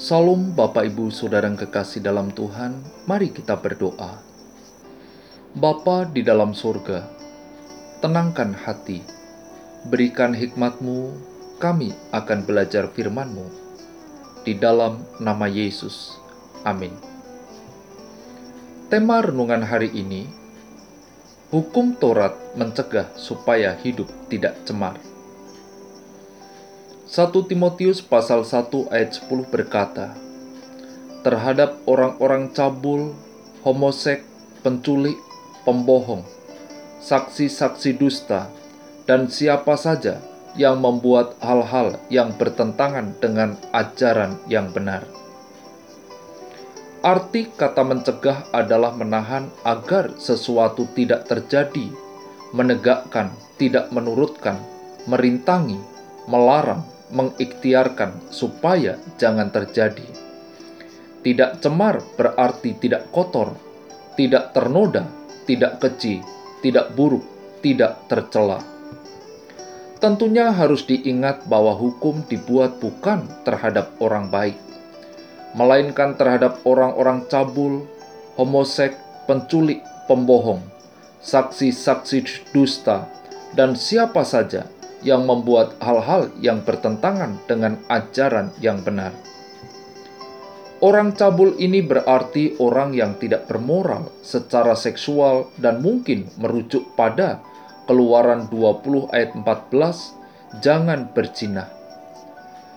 Salam 0.00 0.56
Bapak 0.56 0.88
Ibu 0.88 1.12
Saudara 1.12 1.44
yang 1.44 1.60
kekasih 1.60 2.00
dalam 2.00 2.32
Tuhan, 2.32 2.80
mari 3.04 3.28
kita 3.36 3.52
berdoa. 3.60 4.16
Bapa 5.52 6.08
di 6.08 6.24
dalam 6.24 6.56
surga, 6.56 7.04
tenangkan 8.00 8.56
hati, 8.56 9.04
berikan 9.92 10.32
hikmatmu, 10.32 11.12
kami 11.60 11.92
akan 12.16 12.48
belajar 12.48 12.88
firman-Mu. 12.88 13.44
Di 14.40 14.56
dalam 14.56 15.04
nama 15.20 15.44
Yesus, 15.44 16.16
amin. 16.64 16.96
Tema 18.88 19.20
renungan 19.20 19.68
hari 19.68 19.92
ini, 19.92 20.24
Hukum 21.52 22.00
Taurat 22.00 22.32
mencegah 22.56 23.12
supaya 23.20 23.76
hidup 23.76 24.08
tidak 24.32 24.64
cemar. 24.64 24.96
1 27.10 27.34
Timotius 27.50 28.06
pasal 28.06 28.46
1 28.46 28.70
ayat 28.94 29.18
10 29.18 29.50
berkata, 29.50 30.14
Terhadap 31.26 31.82
orang-orang 31.82 32.54
cabul, 32.54 33.18
homosek, 33.66 34.22
penculik, 34.62 35.18
pembohong, 35.66 36.22
saksi-saksi 37.02 37.98
dusta, 37.98 38.46
dan 39.10 39.26
siapa 39.26 39.74
saja 39.74 40.22
yang 40.54 40.78
membuat 40.78 41.34
hal-hal 41.42 41.98
yang 42.14 42.30
bertentangan 42.38 43.18
dengan 43.18 43.58
ajaran 43.74 44.38
yang 44.46 44.70
benar. 44.70 45.02
Arti 47.02 47.50
kata 47.50 47.82
mencegah 47.90 48.54
adalah 48.54 48.94
menahan 48.94 49.50
agar 49.66 50.14
sesuatu 50.14 50.86
tidak 50.94 51.26
terjadi, 51.26 51.90
menegakkan, 52.54 53.34
tidak 53.58 53.90
menurutkan, 53.90 54.62
merintangi, 55.10 55.82
melarang, 56.30 56.86
mengikhtiarkan 57.10 58.30
supaya 58.30 58.98
jangan 59.18 59.50
terjadi. 59.50 60.06
Tidak 61.20 61.60
cemar 61.60 62.00
berarti 62.16 62.74
tidak 62.80 63.12
kotor, 63.12 63.52
tidak 64.16 64.56
ternoda, 64.56 65.04
tidak 65.44 65.76
keji, 65.82 66.24
tidak 66.64 66.96
buruk, 66.96 67.22
tidak 67.60 68.00
tercela. 68.08 68.64
Tentunya 70.00 70.48
harus 70.48 70.88
diingat 70.88 71.44
bahwa 71.44 71.76
hukum 71.76 72.24
dibuat 72.24 72.80
bukan 72.80 73.28
terhadap 73.44 73.92
orang 74.00 74.32
baik, 74.32 74.56
melainkan 75.52 76.16
terhadap 76.16 76.56
orang-orang 76.64 77.28
cabul, 77.28 77.84
homosek, 78.40 78.96
penculik, 79.28 79.84
pembohong, 80.08 80.64
saksi-saksi 81.20 82.48
dusta, 82.56 83.04
dan 83.52 83.76
siapa 83.76 84.24
saja 84.24 84.64
yang 85.00 85.24
membuat 85.24 85.76
hal-hal 85.80 86.28
yang 86.40 86.60
bertentangan 86.64 87.40
dengan 87.48 87.80
ajaran 87.88 88.52
yang 88.60 88.80
benar. 88.84 89.12
Orang 90.80 91.12
cabul 91.12 91.60
ini 91.60 91.84
berarti 91.84 92.56
orang 92.56 92.96
yang 92.96 93.12
tidak 93.20 93.44
bermoral 93.44 94.08
secara 94.24 94.72
seksual 94.72 95.52
dan 95.60 95.84
mungkin 95.84 96.32
merujuk 96.40 96.96
pada 96.96 97.44
Keluaran 97.90 98.46
20 98.46 99.10
ayat 99.10 99.34
14, 99.34 100.62
jangan 100.62 101.10
berzina. 101.10 101.66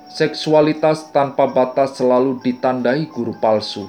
Seksualitas 0.10 1.14
tanpa 1.14 1.46
batas 1.46 2.02
selalu 2.02 2.42
ditandai 2.42 3.06
guru 3.06 3.38
palsu. 3.38 3.86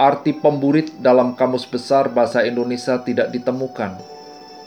Arti 0.00 0.32
pemburit 0.32 0.88
dalam 1.04 1.36
Kamus 1.36 1.68
Besar 1.68 2.08
Bahasa 2.08 2.48
Indonesia 2.48 2.96
tidak 3.04 3.28
ditemukan. 3.28 4.00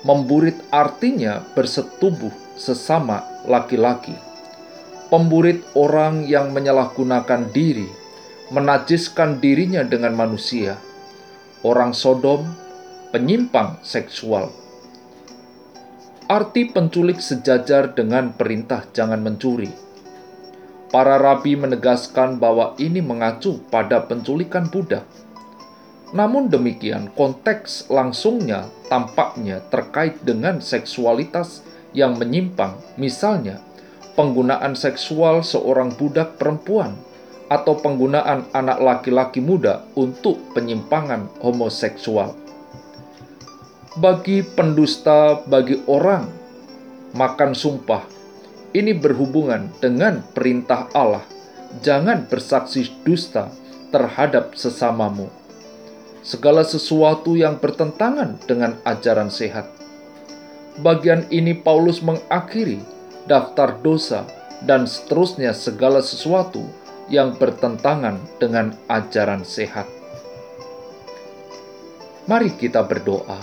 Memburit 0.05 0.61
artinya 0.69 1.41
bersetubuh 1.57 2.31
sesama 2.59 3.23
laki-laki. 3.47 4.11
Pemburit 5.07 5.63
orang 5.73 6.27
yang 6.27 6.51
menyalahgunakan 6.51 7.49
diri, 7.55 7.87
menajiskan 8.51 9.39
dirinya 9.39 9.81
dengan 9.81 10.13
manusia. 10.13 10.77
Orang 11.63 11.95
Sodom, 11.95 12.45
penyimpang 13.09 13.79
seksual. 13.81 14.53
Arti 16.29 16.69
penculik 16.69 17.17
sejajar 17.17 17.97
dengan 17.97 18.37
perintah 18.37 18.85
jangan 18.93 19.17
mencuri. 19.17 19.71
Para 20.93 21.17
rabi 21.17 21.57
menegaskan 21.57 22.37
bahwa 22.37 22.77
ini 22.77 23.01
mengacu 23.01 23.57
pada 23.73 24.05
penculikan 24.05 24.69
budak. 24.69 25.05
Namun 26.13 26.49
demikian, 26.49 27.09
konteks 27.13 27.89
langsungnya 27.89 28.69
tampaknya 28.89 29.61
terkait 29.69 30.21
dengan 30.25 30.61
seksualitas 30.61 31.65
yang 31.93 32.17
menyimpang, 32.17 32.77
misalnya 32.95 33.61
penggunaan 34.13 34.75
seksual 34.75 35.41
seorang 35.41 35.95
budak 35.95 36.35
perempuan 36.35 36.99
atau 37.49 37.79
penggunaan 37.81 38.45
anak 38.53 38.77
laki-laki 38.77 39.41
muda 39.41 39.81
untuk 39.97 40.37
penyimpangan 40.53 41.31
homoseksual. 41.41 42.37
Bagi 43.97 44.45
pendusta, 44.45 45.41
bagi 45.49 45.81
orang 45.89 46.29
makan 47.17 47.57
sumpah, 47.57 48.05
ini 48.69 48.93
berhubungan 48.93 49.73
dengan 49.81 50.21
perintah 50.37 50.85
Allah. 50.93 51.25
Jangan 51.81 52.29
bersaksi 52.29 52.85
dusta 53.01 53.49
terhadap 53.89 54.53
sesamamu. 54.53 55.29
Segala 56.21 56.61
sesuatu 56.61 57.33
yang 57.33 57.57
bertentangan 57.57 58.37
dengan 58.45 58.77
ajaran 58.85 59.33
sehat 59.33 59.79
bagian 60.79 61.27
ini 61.29 61.55
Paulus 61.55 61.99
mengakhiri 61.99 62.79
daftar 63.27 63.77
dosa 63.83 64.25
dan 64.63 64.87
seterusnya 64.87 65.55
segala 65.55 66.03
sesuatu 66.03 66.63
yang 67.07 67.35
bertentangan 67.35 68.19
dengan 68.37 68.75
ajaran 68.87 69.43
sehat. 69.43 69.87
Mari 72.29 72.53
kita 72.53 72.85
berdoa. 72.85 73.41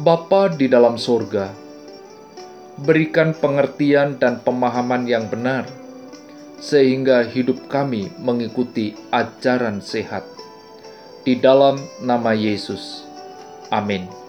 Bapa 0.00 0.48
di 0.48 0.72
dalam 0.72 0.96
sorga, 0.96 1.52
berikan 2.80 3.36
pengertian 3.36 4.16
dan 4.16 4.40
pemahaman 4.40 5.04
yang 5.04 5.28
benar, 5.28 5.68
sehingga 6.56 7.20
hidup 7.28 7.68
kami 7.68 8.08
mengikuti 8.16 8.96
ajaran 9.12 9.84
sehat. 9.84 10.24
Di 11.28 11.36
dalam 11.36 11.76
nama 12.00 12.32
Yesus. 12.32 13.04
Amin. 13.68 14.21